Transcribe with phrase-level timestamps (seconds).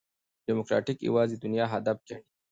[0.45, 2.23] ډيموکراټ یوازي دنیا هدف ګڼي.